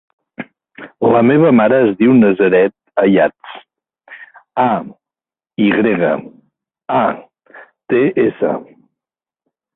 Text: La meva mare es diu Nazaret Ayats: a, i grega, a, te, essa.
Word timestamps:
La 1.15 1.19
meva 1.31 1.51
mare 1.57 1.77
es 1.89 1.91
diu 1.99 2.15
Nazaret 2.21 2.73
Ayats: 3.03 3.51
a, 4.65 4.67
i 5.67 5.69
grega, 5.77 6.11
a, 7.03 7.05
te, 7.95 8.03
essa. 8.27 8.57